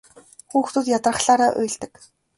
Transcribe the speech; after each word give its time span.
Хүүхдүүд 0.51 0.85
ядрахлаараа 0.97 1.51
уйлдаг. 1.59 1.93